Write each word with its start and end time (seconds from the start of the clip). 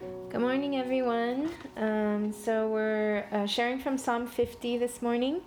Good 0.00 0.40
morning, 0.40 0.76
everyone. 0.76 1.50
Um, 1.76 2.32
so, 2.32 2.68
we're 2.68 3.26
uh, 3.30 3.44
sharing 3.44 3.78
from 3.78 3.98
Psalm 3.98 4.26
50 4.26 4.78
this 4.78 5.02
morning. 5.02 5.42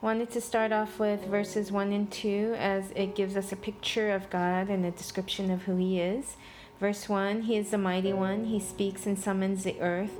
Wanted 0.00 0.32
to 0.32 0.40
start 0.40 0.72
off 0.72 0.98
with 0.98 1.24
verses 1.26 1.70
1 1.70 1.92
and 1.92 2.10
2 2.10 2.56
as 2.58 2.90
it 2.96 3.14
gives 3.14 3.36
us 3.36 3.52
a 3.52 3.56
picture 3.56 4.10
of 4.10 4.28
God 4.28 4.70
and 4.70 4.84
a 4.84 4.90
description 4.90 5.52
of 5.52 5.62
who 5.62 5.76
He 5.76 6.00
is. 6.00 6.36
Verse 6.80 7.08
1 7.08 7.42
He 7.42 7.56
is 7.56 7.70
the 7.70 7.78
mighty 7.78 8.12
one, 8.12 8.46
He 8.46 8.58
speaks 8.58 9.06
and 9.06 9.16
summons 9.16 9.62
the 9.62 9.80
earth. 9.80 10.18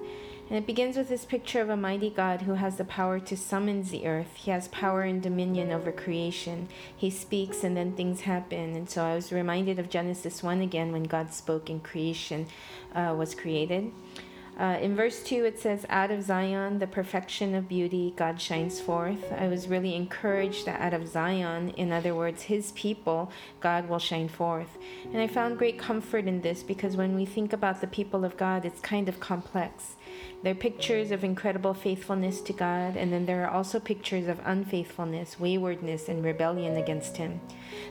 And 0.48 0.56
it 0.56 0.66
begins 0.66 0.96
with 0.96 1.08
this 1.08 1.24
picture 1.24 1.60
of 1.60 1.70
a 1.70 1.76
mighty 1.76 2.08
God 2.08 2.42
who 2.42 2.54
has 2.54 2.76
the 2.76 2.84
power 2.84 3.18
to 3.18 3.36
summon 3.36 3.82
the 3.82 4.06
earth. 4.06 4.36
He 4.36 4.52
has 4.52 4.68
power 4.68 5.02
and 5.02 5.20
dominion 5.20 5.72
over 5.72 5.90
creation. 5.90 6.68
He 6.96 7.10
speaks 7.10 7.64
and 7.64 7.76
then 7.76 7.92
things 7.92 8.20
happen. 8.20 8.76
And 8.76 8.88
so 8.88 9.04
I 9.04 9.16
was 9.16 9.32
reminded 9.32 9.80
of 9.80 9.90
Genesis 9.90 10.44
1 10.44 10.60
again 10.60 10.92
when 10.92 11.02
God 11.02 11.32
spoke 11.32 11.68
and 11.68 11.82
creation 11.82 12.46
uh, 12.94 13.12
was 13.18 13.34
created. 13.34 13.90
Uh, 14.58 14.78
in 14.80 14.96
verse 14.96 15.22
2, 15.22 15.44
it 15.44 15.58
says, 15.58 15.84
Out 15.90 16.10
of 16.10 16.22
Zion, 16.22 16.78
the 16.78 16.86
perfection 16.86 17.54
of 17.54 17.68
beauty, 17.68 18.14
God 18.16 18.40
shines 18.40 18.80
forth. 18.80 19.30
I 19.32 19.48
was 19.48 19.68
really 19.68 19.94
encouraged 19.94 20.64
that 20.64 20.80
out 20.80 20.94
of 20.94 21.06
Zion, 21.06 21.70
in 21.76 21.92
other 21.92 22.14
words, 22.14 22.42
his 22.42 22.72
people, 22.72 23.30
God 23.60 23.86
will 23.86 23.98
shine 23.98 24.28
forth. 24.28 24.78
And 25.12 25.18
I 25.18 25.26
found 25.26 25.58
great 25.58 25.78
comfort 25.78 26.26
in 26.26 26.40
this 26.40 26.62
because 26.62 26.96
when 26.96 27.14
we 27.14 27.26
think 27.26 27.52
about 27.52 27.82
the 27.82 27.86
people 27.86 28.24
of 28.24 28.38
God, 28.38 28.64
it's 28.64 28.80
kind 28.80 29.10
of 29.10 29.20
complex. 29.20 29.96
There 30.42 30.52
are 30.52 30.54
pictures 30.54 31.10
of 31.10 31.22
incredible 31.22 31.74
faithfulness 31.74 32.40
to 32.42 32.54
God, 32.54 32.96
and 32.96 33.12
then 33.12 33.26
there 33.26 33.44
are 33.44 33.50
also 33.50 33.78
pictures 33.78 34.26
of 34.26 34.40
unfaithfulness, 34.44 35.38
waywardness, 35.38 36.08
and 36.08 36.24
rebellion 36.24 36.76
against 36.76 37.18
Him. 37.18 37.40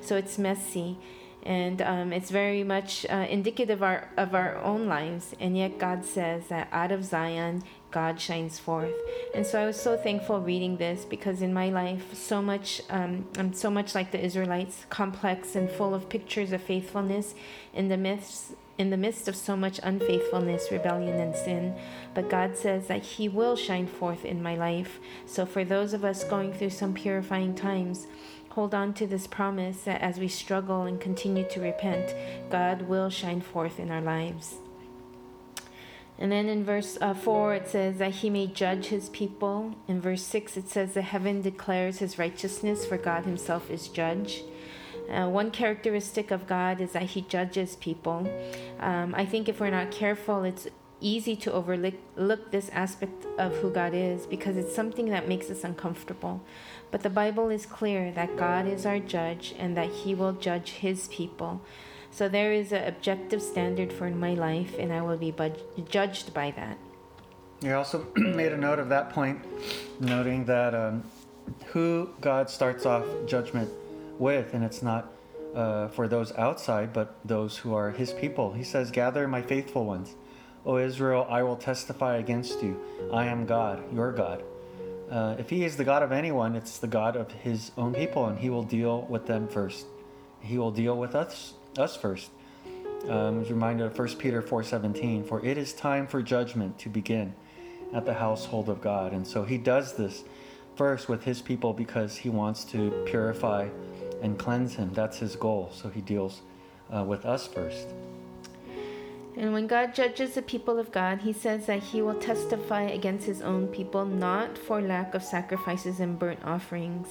So 0.01 0.15
it's 0.15 0.39
messy 0.39 0.97
and 1.45 1.79
um, 1.83 2.11
it's 2.11 2.31
very 2.31 2.63
much 2.63 3.05
uh, 3.07 3.27
indicative 3.29 3.77
of 3.77 3.83
our, 3.83 4.09
of 4.17 4.33
our 4.33 4.57
own 4.57 4.87
lives. 4.87 5.35
And 5.39 5.55
yet, 5.55 5.77
God 5.77 6.03
says 6.03 6.47
that 6.47 6.67
out 6.71 6.91
of 6.91 7.05
Zion, 7.05 7.63
God 7.91 8.19
shines 8.19 8.57
forth. 8.57 8.93
And 9.35 9.45
so 9.45 9.61
I 9.61 9.65
was 9.67 9.79
so 9.79 9.95
thankful 9.95 10.41
reading 10.41 10.77
this 10.77 11.05
because 11.05 11.43
in 11.43 11.53
my 11.53 11.69
life, 11.69 12.15
so 12.15 12.41
much, 12.41 12.81
um, 12.89 13.27
I'm 13.37 13.53
so 13.53 13.69
much 13.69 13.93
like 13.93 14.11
the 14.11 14.23
Israelites, 14.23 14.85
complex 14.89 15.55
and 15.55 15.69
full 15.69 15.93
of 15.93 16.09
pictures 16.09 16.51
of 16.51 16.63
faithfulness 16.63 17.35
in 17.73 17.89
the 17.89 17.97
midst, 17.97 18.53
in 18.79 18.89
the 18.89 18.97
midst 18.97 19.27
of 19.27 19.35
so 19.35 19.55
much 19.55 19.79
unfaithfulness, 19.83 20.71
rebellion, 20.71 21.19
and 21.19 21.35
sin. 21.35 21.75
But 22.15 22.27
God 22.27 22.57
says 22.57 22.87
that 22.87 23.03
He 23.03 23.29
will 23.29 23.55
shine 23.55 23.87
forth 23.87 24.25
in 24.25 24.41
my 24.41 24.55
life. 24.55 24.99
So 25.27 25.45
for 25.45 25.63
those 25.63 25.93
of 25.93 26.03
us 26.03 26.23
going 26.23 26.53
through 26.53 26.71
some 26.71 26.95
purifying 26.95 27.53
times, 27.53 28.07
hold 28.55 28.73
on 28.73 28.93
to 28.93 29.05
this 29.05 29.27
promise 29.27 29.81
that 29.81 30.01
as 30.01 30.17
we 30.17 30.29
struggle 30.29 30.83
and 30.83 30.99
continue 30.99 31.45
to 31.49 31.59
repent, 31.59 32.15
God 32.49 32.83
will 32.83 33.09
shine 33.09 33.41
forth 33.41 33.79
in 33.81 33.91
our 33.91 33.99
lives. 33.99 34.55
And 36.17 36.31
then 36.31 36.47
in 36.47 36.63
verse 36.63 36.97
uh, 37.01 37.13
4, 37.13 37.55
it 37.55 37.67
says 37.67 37.97
that 37.97 38.11
he 38.11 38.29
may 38.29 38.47
judge 38.47 38.85
his 38.85 39.09
people. 39.09 39.75
In 39.89 39.99
verse 39.99 40.23
6, 40.23 40.55
it 40.55 40.69
says 40.69 40.93
that 40.93 41.01
heaven 41.01 41.41
declares 41.41 41.99
his 41.99 42.17
righteousness, 42.17 42.85
for 42.85 42.97
God 42.97 43.25
himself 43.25 43.69
is 43.69 43.89
judge. 43.89 44.41
Uh, 45.09 45.27
one 45.27 45.51
characteristic 45.51 46.31
of 46.31 46.47
God 46.47 46.79
is 46.79 46.93
that 46.93 47.03
he 47.03 47.21
judges 47.21 47.75
people. 47.75 48.25
Um, 48.79 49.13
I 49.15 49.25
think 49.25 49.49
if 49.49 49.59
we're 49.59 49.69
not 49.69 49.91
careful, 49.91 50.45
it's 50.45 50.67
easy 51.01 51.35
to 51.35 51.51
overlook 51.51 52.51
this 52.51 52.69
aspect 52.69 53.25
of 53.37 53.55
who 53.57 53.69
God 53.69 53.93
is 53.93 54.25
because 54.25 54.57
it's 54.57 54.75
something 54.75 55.09
that 55.09 55.27
makes 55.27 55.49
us 55.49 55.63
uncomfortable. 55.63 56.41
But 56.91 57.03
the 57.03 57.09
Bible 57.09 57.49
is 57.49 57.65
clear 57.65 58.11
that 58.11 58.37
God 58.37 58.67
is 58.67 58.85
our 58.85 58.99
judge 58.99 59.53
and 59.59 59.75
that 59.75 59.89
He 59.89 60.15
will 60.15 60.33
judge 60.33 60.71
His 60.71 61.07
people. 61.09 61.61
So 62.11 62.29
there 62.29 62.53
is 62.53 62.71
an 62.71 62.87
objective 62.87 63.41
standard 63.41 63.91
for 63.91 64.09
my 64.09 64.35
life, 64.35 64.75
and 64.79 64.93
I 64.93 65.01
will 65.01 65.17
be 65.17 65.33
judged 65.89 66.33
by 66.33 66.51
that. 66.51 66.77
You 67.61 67.75
also 67.75 68.07
made 68.15 68.53
a 68.53 68.57
note 68.57 68.79
of 68.79 68.89
that 68.89 69.09
point, 69.09 69.41
noting 69.99 70.45
that 70.45 70.73
um, 70.73 71.03
who 71.67 72.09
God 72.21 72.49
starts 72.49 72.85
off 72.85 73.03
judgment 73.25 73.69
with, 74.17 74.53
and 74.53 74.63
it's 74.63 74.81
not 74.81 75.11
uh, 75.53 75.89
for 75.89 76.07
those 76.07 76.31
outside, 76.37 76.93
but 76.93 77.15
those 77.25 77.57
who 77.57 77.73
are 77.73 77.91
His 77.91 78.13
people. 78.13 78.53
He 78.53 78.63
says, 78.63 78.91
Gather 78.91 79.27
my 79.27 79.41
faithful 79.41 79.85
ones. 79.85 80.15
O 80.65 80.77
Israel, 80.77 81.27
I 81.29 81.43
will 81.43 81.55
testify 81.55 82.17
against 82.17 82.63
you. 82.63 82.79
I 83.13 83.27
am 83.27 83.45
God, 83.45 83.83
your 83.93 84.11
God. 84.11 84.43
Uh, 85.09 85.35
if 85.37 85.49
he 85.49 85.63
is 85.63 85.77
the 85.77 85.83
God 85.83 86.01
of 86.01 86.11
anyone, 86.11 86.55
it's 86.55 86.79
the 86.79 86.87
God 86.87 87.15
of 87.15 87.31
his 87.31 87.71
own 87.77 87.93
people, 87.93 88.25
and 88.25 88.39
he 88.39 88.49
will 88.49 88.63
deal 88.63 89.03
with 89.03 89.27
them 89.27 89.47
first. 89.47 89.85
He 90.41 90.57
will 90.57 90.71
deal 90.71 90.97
with 90.97 91.13
us, 91.13 91.53
us 91.77 91.95
first. 91.95 92.31
Um, 93.07 93.39
was 93.39 93.51
reminded 93.51 93.85
of 93.85 93.95
1 93.95 94.17
Peter 94.17 94.41
4:17, 94.41 95.23
for 95.23 95.45
it 95.45 95.59
is 95.59 95.73
time 95.73 96.07
for 96.07 96.23
judgment 96.23 96.79
to 96.79 96.89
begin 96.89 97.35
at 97.93 98.05
the 98.05 98.15
household 98.15 98.67
of 98.67 98.81
God. 98.81 99.13
And 99.13 99.27
so 99.27 99.43
he 99.43 99.59
does 99.59 99.93
this 99.93 100.23
first 100.75 101.07
with 101.07 101.23
his 101.23 101.41
people 101.41 101.71
because 101.73 102.17
he 102.17 102.29
wants 102.29 102.63
to 102.65 102.89
purify 103.05 103.69
and 104.23 104.39
cleanse 104.39 104.75
him. 104.75 104.91
That's 104.93 105.19
his 105.19 105.35
goal. 105.35 105.69
So 105.71 105.89
he 105.89 106.01
deals 106.01 106.41
uh, 106.93 107.03
with 107.03 107.25
us 107.25 107.45
first. 107.45 107.87
And 109.37 109.51
when 109.51 109.67
God 109.67 109.93
judges 109.93 110.35
the 110.35 110.41
people 110.41 110.79
of 110.79 110.91
God, 110.91 111.21
he 111.21 111.33
says 111.33 111.65
that 111.65 111.83
he 111.83 112.01
will 112.01 112.15
testify 112.15 112.83
against 112.83 113.25
his 113.25 113.41
own 113.41 113.67
people, 113.67 114.05
not 114.05 114.57
for 114.57 114.81
lack 114.81 115.13
of 115.13 115.23
sacrifices 115.23 115.99
and 115.99 116.17
burnt 116.17 116.39
offerings. 116.43 117.07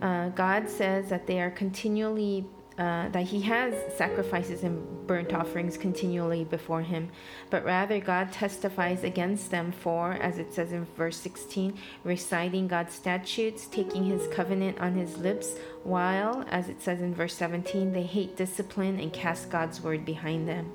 Uh, 0.00 0.28
God 0.30 0.68
says 0.68 1.08
that 1.10 1.26
they 1.26 1.40
are 1.40 1.50
continually 1.50 2.46
uh, 2.80 3.10
that 3.10 3.24
he 3.24 3.42
has 3.42 3.74
sacrifices 3.94 4.62
and 4.62 5.06
burnt 5.06 5.34
offerings 5.34 5.76
continually 5.76 6.44
before 6.44 6.80
him, 6.80 7.10
but 7.50 7.62
rather 7.62 8.00
God 8.00 8.32
testifies 8.32 9.04
against 9.04 9.50
them 9.50 9.70
for, 9.70 10.12
as 10.12 10.38
it 10.38 10.54
says 10.54 10.72
in 10.72 10.86
verse 10.96 11.18
16, 11.18 11.76
reciting 12.04 12.68
God's 12.68 12.94
statutes, 12.94 13.66
taking 13.66 14.06
his 14.06 14.26
covenant 14.28 14.78
on 14.78 14.94
his 14.94 15.18
lips, 15.18 15.56
while, 15.84 16.42
as 16.48 16.70
it 16.70 16.80
says 16.80 17.02
in 17.02 17.14
verse 17.14 17.34
17, 17.34 17.92
they 17.92 18.04
hate 18.04 18.34
discipline 18.34 18.98
and 18.98 19.12
cast 19.12 19.50
God's 19.50 19.82
word 19.82 20.06
behind 20.06 20.48
them. 20.48 20.72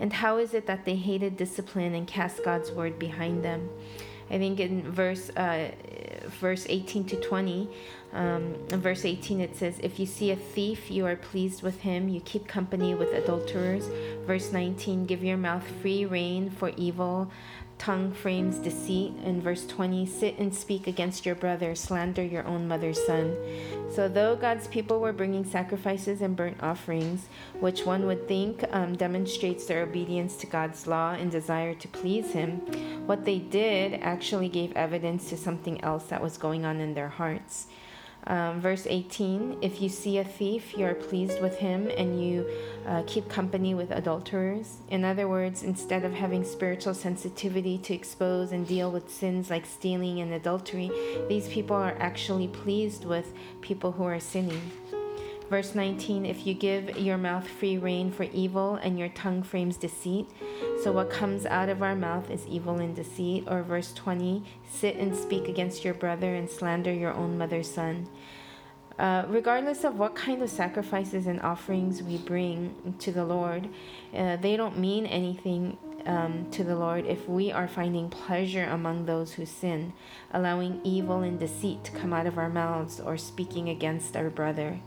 And 0.00 0.12
how 0.12 0.38
is 0.38 0.54
it 0.54 0.66
that 0.66 0.84
they 0.84 0.96
hated 0.96 1.36
discipline 1.36 1.94
and 1.94 2.06
cast 2.06 2.42
God's 2.42 2.72
word 2.72 2.98
behind 2.98 3.44
them? 3.44 3.68
I 4.30 4.38
think 4.38 4.60
in 4.60 4.90
verse 4.90 5.28
uh, 5.30 5.72
verse 6.40 6.64
18 6.68 7.04
to 7.06 7.16
20, 7.16 7.68
um, 8.12 8.54
in 8.70 8.80
verse 8.80 9.04
18 9.04 9.40
it 9.40 9.56
says, 9.56 9.78
"If 9.82 9.98
you 9.98 10.06
see 10.06 10.30
a 10.30 10.36
thief, 10.36 10.90
you 10.90 11.04
are 11.04 11.16
pleased 11.16 11.62
with 11.62 11.80
him. 11.80 12.08
You 12.08 12.20
keep 12.20 12.46
company 12.46 12.94
with 12.94 13.12
adulterers." 13.12 13.88
Verse 14.26 14.52
19, 14.52 15.06
"Give 15.06 15.22
your 15.24 15.36
mouth 15.36 15.66
free 15.82 16.06
rein 16.06 16.48
for 16.48 16.70
evil." 16.76 17.30
Tongue 17.80 18.12
frames 18.12 18.58
deceit. 18.58 19.14
In 19.24 19.40
verse 19.40 19.66
20, 19.66 20.04
sit 20.04 20.38
and 20.38 20.54
speak 20.54 20.86
against 20.86 21.24
your 21.24 21.34
brother, 21.34 21.74
slander 21.74 22.22
your 22.22 22.46
own 22.46 22.68
mother's 22.68 23.04
son. 23.06 23.34
So, 23.90 24.06
though 24.06 24.36
God's 24.36 24.68
people 24.68 25.00
were 25.00 25.14
bringing 25.14 25.44
sacrifices 25.46 26.20
and 26.20 26.36
burnt 26.36 26.62
offerings, 26.62 27.26
which 27.58 27.86
one 27.86 28.06
would 28.06 28.28
think 28.28 28.62
um, 28.70 28.96
demonstrates 28.96 29.64
their 29.64 29.82
obedience 29.82 30.36
to 30.36 30.46
God's 30.46 30.86
law 30.86 31.12
and 31.12 31.30
desire 31.30 31.74
to 31.74 31.88
please 31.88 32.32
Him, 32.32 32.58
what 33.06 33.24
they 33.24 33.38
did 33.38 33.94
actually 34.02 34.50
gave 34.50 34.72
evidence 34.72 35.30
to 35.30 35.38
something 35.38 35.82
else 35.82 36.04
that 36.04 36.22
was 36.22 36.36
going 36.36 36.66
on 36.66 36.80
in 36.80 36.92
their 36.92 37.08
hearts. 37.08 37.66
Um, 38.26 38.60
verse 38.60 38.86
18 38.88 39.58
If 39.62 39.80
you 39.80 39.88
see 39.88 40.18
a 40.18 40.24
thief, 40.24 40.76
you 40.76 40.84
are 40.84 40.94
pleased 40.94 41.40
with 41.40 41.56
him 41.56 41.90
and 41.96 42.22
you 42.22 42.46
uh, 42.86 43.02
keep 43.06 43.28
company 43.28 43.74
with 43.74 43.90
adulterers. 43.90 44.78
In 44.88 45.04
other 45.04 45.28
words, 45.28 45.62
instead 45.62 46.04
of 46.04 46.12
having 46.12 46.44
spiritual 46.44 46.94
sensitivity 46.94 47.78
to 47.78 47.94
expose 47.94 48.52
and 48.52 48.66
deal 48.66 48.90
with 48.90 49.10
sins 49.10 49.50
like 49.50 49.66
stealing 49.66 50.20
and 50.20 50.32
adultery, 50.34 50.90
these 51.28 51.48
people 51.48 51.76
are 51.76 51.96
actually 51.98 52.48
pleased 52.48 53.04
with 53.04 53.32
people 53.60 53.92
who 53.92 54.04
are 54.04 54.20
sinning. 54.20 54.70
Verse 55.50 55.74
19 55.74 56.26
If 56.26 56.46
you 56.46 56.54
give 56.54 56.96
your 56.96 57.18
mouth 57.18 57.46
free 57.48 57.76
rein 57.76 58.12
for 58.12 58.22
evil 58.22 58.76
and 58.76 58.96
your 58.96 59.08
tongue 59.08 59.42
frames 59.42 59.76
deceit, 59.76 60.28
so 60.82 60.92
what 60.92 61.10
comes 61.10 61.44
out 61.44 61.68
of 61.68 61.82
our 61.82 61.94
mouth 61.94 62.30
is 62.30 62.46
evil 62.46 62.78
and 62.78 62.96
deceit. 62.96 63.44
Or 63.46 63.62
verse 63.62 63.92
20 63.92 64.42
Sit 64.70 64.96
and 64.96 65.14
speak 65.14 65.48
against 65.48 65.84
your 65.84 65.94
brother 65.94 66.34
and 66.34 66.48
slander 66.48 66.92
your 66.92 67.12
own 67.12 67.36
mother's 67.36 67.70
son. 67.70 68.08
Uh, 68.98 69.24
regardless 69.28 69.84
of 69.84 69.98
what 69.98 70.14
kind 70.14 70.42
of 70.42 70.50
sacrifices 70.50 71.26
and 71.26 71.40
offerings 71.42 72.02
we 72.02 72.18
bring 72.18 72.94
to 72.98 73.12
the 73.12 73.24
Lord, 73.24 73.68
uh, 74.14 74.36
they 74.36 74.56
don't 74.56 74.78
mean 74.78 75.06
anything 75.06 75.76
um, 76.06 76.50
to 76.50 76.64
the 76.64 76.76
Lord 76.76 77.06
if 77.06 77.28
we 77.28 77.52
are 77.52 77.68
finding 77.68 78.08
pleasure 78.08 78.64
among 78.64 79.06
those 79.06 79.32
who 79.32 79.46
sin, 79.46 79.92
allowing 80.32 80.80
evil 80.84 81.20
and 81.20 81.38
deceit 81.38 81.84
to 81.84 81.92
come 81.92 82.12
out 82.12 82.26
of 82.26 82.38
our 82.38 82.48
mouths, 82.48 83.00
or 83.00 83.16
speaking 83.16 83.68
against 83.68 84.16
our 84.16 84.30
brother. 84.30 84.80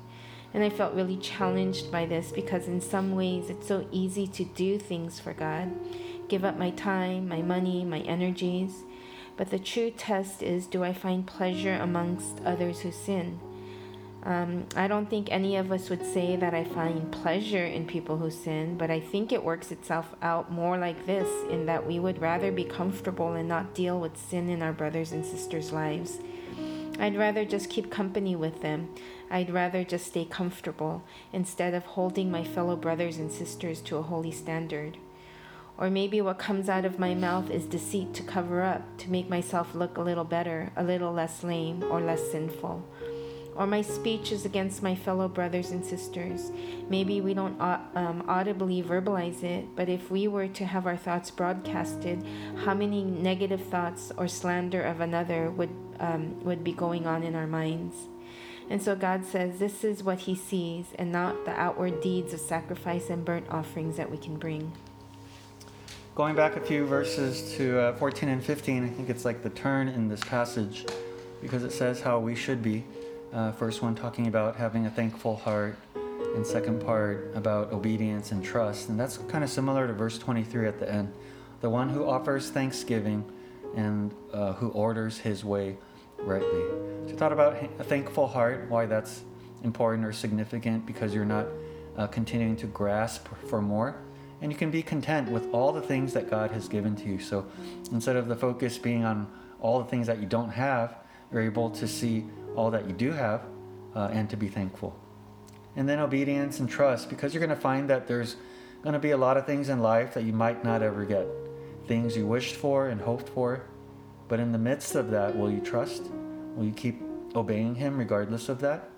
And 0.53 0.63
I 0.63 0.69
felt 0.69 0.94
really 0.94 1.17
challenged 1.17 1.91
by 1.91 2.05
this 2.05 2.31
because, 2.31 2.67
in 2.67 2.79
some 2.79 3.15
ways, 3.15 3.50
it's 3.50 3.67
so 3.67 3.88
easy 3.91 4.27
to 4.27 4.45
do 4.45 4.77
things 4.77 5.19
for 5.19 5.33
God, 5.33 5.71
give 6.27 6.45
up 6.45 6.57
my 6.57 6.69
time, 6.71 7.27
my 7.27 7.41
money, 7.41 7.83
my 7.83 8.00
energies. 8.01 8.83
But 9.35 9.50
the 9.50 9.59
true 9.59 9.89
test 9.89 10.44
is 10.44 10.67
do 10.67 10.83
I 10.83 10.94
find 10.94 11.25
pleasure 11.25 11.73
amongst 11.73 12.39
others 12.45 12.81
who 12.81 12.91
sin? 12.91 13.39
Um, 14.25 14.67
I 14.75 14.88
don't 14.88 15.09
think 15.09 15.27
any 15.31 15.57
of 15.57 15.71
us 15.71 15.89
would 15.89 16.05
say 16.05 16.38
that 16.38 16.53
I 16.53 16.63
find 16.63 17.11
pleasure 17.11 17.65
in 17.65 17.85
people 17.85 18.17
who 18.17 18.31
sin, 18.31 18.77
but 18.77 18.89
I 18.89 19.01
think 19.01 19.33
it 19.33 19.44
works 19.44 19.71
itself 19.71 20.15
out 20.21 20.50
more 20.50 20.77
like 20.77 21.05
this 21.05 21.27
in 21.51 21.65
that 21.65 21.85
we 21.85 22.00
would 22.00 22.21
rather 22.21 22.50
be 22.50 22.63
comfortable 22.63 23.33
and 23.33 23.50
not 23.50 23.73
deal 23.73 24.00
with 24.00 24.15
sin 24.15 24.50
in 24.50 24.61
our 24.61 24.71
brothers 24.71 25.11
and 25.11 25.25
sisters' 25.25 25.73
lives. 25.73 26.19
I'd 27.00 27.18
rather 27.18 27.44
just 27.45 27.69
keep 27.69 27.90
company 27.90 28.36
with 28.36 28.62
them. 28.62 28.90
I'd 29.30 29.50
rather 29.50 29.84
just 29.84 30.07
stay 30.07 30.25
comfortable 30.25 31.04
instead 31.31 31.74
of 31.74 31.86
holding 31.86 32.30
my 32.30 32.44
fellow 32.44 32.75
brothers 32.75 33.18
and 33.18 33.31
sisters 33.31 33.81
to 33.81 33.98
a 33.98 34.04
holy 34.04 34.31
standard. 34.31 34.98
Or 35.78 35.90
maybe 35.90 36.22
what 36.22 36.38
comes 36.38 36.69
out 36.69 36.86
of 36.86 37.00
my 37.00 37.16
mouth 37.16 37.50
is 37.50 37.66
deceit 37.66 38.13
to 38.13 38.24
cover 38.24 38.62
up, 38.62 38.98
to 39.00 39.10
make 39.10 39.28
myself 39.28 39.74
look 39.74 39.98
a 39.98 40.01
little 40.01 40.24
better, 40.24 40.72
a 40.75 40.84
little 40.84 41.12
less 41.12 41.44
lame, 41.44 41.84
or 41.90 42.00
less 42.00 42.31
sinful 42.31 42.88
or 43.55 43.67
my 43.67 43.81
speech 43.81 44.31
is 44.31 44.45
against 44.45 44.81
my 44.81 44.95
fellow 44.95 45.27
brothers 45.27 45.71
and 45.71 45.85
sisters. 45.85 46.51
Maybe 46.89 47.21
we 47.21 47.33
don't 47.33 47.59
um, 47.61 48.23
audibly 48.27 48.81
verbalize 48.81 49.44
it, 49.44 49.67
but 49.75 49.89
if 49.89 50.09
we 50.09 50.27
were 50.27 50.47
to 50.47 50.65
have 50.65 50.88
our 50.88 50.97
thoughts 50.97 51.29
broadcasted, 51.31 52.25
how 52.63 52.73
many 52.73 53.03
negative 53.03 53.61
thoughts 53.65 54.11
or 54.17 54.27
slander 54.27 54.81
of 54.81 55.01
another 55.01 55.51
would, 55.51 55.75
um, 56.00 56.44
would 56.44 56.63
be 56.63 56.73
going 56.73 57.05
on 57.05 57.23
in 57.23 57.35
our 57.35 57.47
minds? 57.47 57.95
And 58.69 58.81
so 58.81 58.95
God 58.95 59.25
says 59.25 59.59
this 59.59 59.83
is 59.83 60.03
what 60.03 60.19
He 60.19 60.35
sees 60.35 60.88
and 60.95 61.11
not 61.11 61.45
the 61.45 61.51
outward 61.51 62.01
deeds 62.01 62.33
of 62.33 62.39
sacrifice 62.39 63.09
and 63.09 63.23
burnt 63.25 63.45
offerings 63.50 63.97
that 63.97 64.09
we 64.09 64.17
can 64.17 64.38
bring. 64.38 64.71
Going 66.15 66.35
back 66.35 66.55
a 66.55 66.61
few 66.61 66.85
verses 66.85 67.55
to 67.57 67.79
uh, 67.79 67.95
14 67.95 68.29
and 68.29 68.44
15, 68.44 68.85
I 68.85 68.88
think 68.88 69.09
it's 69.09 69.25
like 69.25 69.41
the 69.41 69.50
turn 69.50 69.88
in 69.88 70.07
this 70.07 70.23
passage 70.23 70.85
because 71.41 71.63
it 71.63 71.71
says 71.71 72.01
how 72.01 72.19
we 72.19 72.35
should 72.35 72.61
be. 72.61 72.83
Uh, 73.33 73.51
first 73.51 73.81
one 73.81 73.95
talking 73.95 74.27
about 74.27 74.56
having 74.56 74.85
a 74.85 74.91
thankful 74.91 75.35
heart, 75.35 75.75
and 76.35 76.45
second 76.45 76.83
part 76.83 77.31
about 77.35 77.71
obedience 77.71 78.31
and 78.31 78.44
trust. 78.44 78.89
And 78.89 79.00
that's 79.00 79.18
kind 79.18 79.44
of 79.44 79.50
similar 79.50 79.88
to 79.88 79.94
verse 79.94 80.18
23 80.18 80.68
at 80.68 80.80
the 80.80 80.91
end. 80.91 81.13
The 81.62 81.69
one 81.69 81.89
who 81.89 82.07
offers 82.07 82.50
thanksgiving 82.50 83.24
and 83.75 84.13
uh, 84.31 84.53
who 84.53 84.69
orders 84.69 85.18
his 85.18 85.45
way 85.45 85.77
rightly. 86.19 86.62
So 87.07 87.15
thought 87.15 87.31
about 87.31 87.57
a 87.80 87.83
thankful 87.83 88.27
heart, 88.27 88.65
why 88.69 88.85
that's 88.85 89.24
important 89.63 90.06
or 90.06 90.13
significant 90.13 90.86
because 90.86 91.13
you're 91.13 91.25
not 91.25 91.47
uh, 91.97 92.07
continuing 92.07 92.56
to 92.57 92.68
grasp 92.68 93.27
for 93.47 93.62
more. 93.62 93.95
And 94.41 94.51
you 94.51 94.57
can 94.57 94.71
be 94.71 94.83
content 94.83 95.29
with 95.29 95.51
all 95.53 95.71
the 95.71 95.81
things 95.81 96.13
that 96.13 96.29
God 96.29 96.51
has 96.51 96.68
given 96.68 96.95
to 96.97 97.06
you. 97.07 97.19
So 97.19 97.45
instead 97.91 98.15
of 98.15 98.27
the 98.27 98.36
focus 98.36 98.77
being 98.77 99.06
on 99.06 99.31
all 99.62 99.79
the 99.79 99.89
things 99.89 100.07
that 100.07 100.19
you 100.19 100.25
don't 100.25 100.50
have, 100.50 100.97
you're 101.31 101.41
able 101.41 101.69
to 101.71 101.88
see 101.88 102.25
all 102.55 102.71
that 102.71 102.88
you 102.88 102.94
do 102.94 103.11
have 103.11 103.45
uh, 103.95 104.09
and 104.11 104.29
to 104.29 104.38
be 104.38 104.47
thankful. 104.47 104.95
And 105.75 105.89
then 105.89 106.00
obedience 106.00 106.59
and 106.59 106.69
trust, 106.69 107.09
because 107.09 107.33
you're 107.33 107.45
going 107.45 107.55
to 107.55 107.61
find 107.61 107.89
that 107.89 108.07
there's 108.07 108.35
going 108.83 108.94
to 108.94 109.00
be 109.00 109.11
a 109.11 109.17
lot 109.17 109.38
of 109.38 109.45
things 109.45 109.69
in 109.69 109.81
life 109.81 110.13
that 110.13 110.23
you 110.23 110.33
might 110.33 110.63
not 110.63 110.83
ever 110.83 111.05
get. 111.05 111.27
Things 111.88 112.15
you 112.15 112.27
wished 112.27 112.55
for 112.55 112.89
and 112.89 113.01
hoped 113.01 113.29
for. 113.29 113.63
But 114.27 114.39
in 114.39 114.51
the 114.51 114.57
midst 114.57 114.95
of 114.95 115.09
that, 115.11 115.38
will 115.38 115.51
you 115.51 115.59
trust? 115.59 116.03
Will 116.55 116.65
you 116.65 116.73
keep 116.73 117.01
obeying 117.35 117.75
Him 117.75 117.97
regardless 117.97 118.50
of 118.50 118.59
that? 118.61 118.89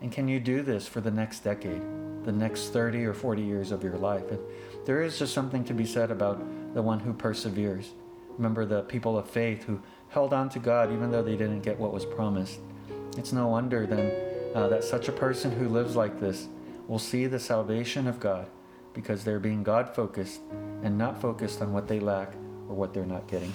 And 0.00 0.12
can 0.12 0.28
you 0.28 0.40
do 0.40 0.62
this 0.62 0.86
for 0.86 1.00
the 1.00 1.10
next 1.10 1.40
decade, 1.40 1.82
the 2.24 2.32
next 2.32 2.72
30 2.72 3.04
or 3.06 3.14
40 3.14 3.42
years 3.42 3.72
of 3.72 3.82
your 3.82 3.96
life? 3.96 4.30
And 4.30 4.40
there 4.84 5.02
is 5.02 5.18
just 5.18 5.32
something 5.32 5.64
to 5.64 5.74
be 5.74 5.86
said 5.86 6.10
about 6.10 6.42
the 6.74 6.82
one 6.82 7.00
who 7.00 7.12
perseveres. 7.12 7.92
Remember 8.36 8.66
the 8.66 8.82
people 8.82 9.16
of 9.16 9.28
faith 9.30 9.64
who 9.64 9.80
held 10.08 10.32
on 10.32 10.48
to 10.50 10.58
God 10.58 10.92
even 10.92 11.10
though 11.10 11.22
they 11.22 11.36
didn't 11.36 11.62
get 11.62 11.78
what 11.78 11.92
was 11.92 12.04
promised. 12.04 12.60
It's 13.16 13.32
no 13.32 13.48
wonder 13.48 13.86
then 13.86 14.12
uh, 14.54 14.68
that 14.68 14.84
such 14.84 15.08
a 15.08 15.12
person 15.12 15.50
who 15.50 15.68
lives 15.68 15.96
like 15.96 16.20
this 16.20 16.48
will 16.88 16.98
see 16.98 17.26
the 17.26 17.38
salvation 17.38 18.06
of 18.06 18.20
God 18.20 18.48
because 18.92 19.24
they're 19.24 19.40
being 19.40 19.62
God 19.62 19.94
focused 19.94 20.40
and 20.82 20.96
not 20.96 21.20
focused 21.20 21.60
on 21.60 21.72
what 21.72 21.88
they 21.88 22.00
lack 22.00 22.32
or 22.68 22.74
what 22.74 22.94
they're 22.94 23.06
not 23.06 23.26
getting. 23.26 23.52